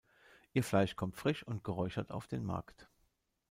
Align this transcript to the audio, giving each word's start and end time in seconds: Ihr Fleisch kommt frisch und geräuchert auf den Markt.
Ihr 0.53 0.63
Fleisch 0.63 0.95
kommt 0.95 1.15
frisch 1.15 1.43
und 1.43 1.63
geräuchert 1.63 2.09
auf 2.09 2.25
den 2.25 2.43
Markt. 2.43 2.89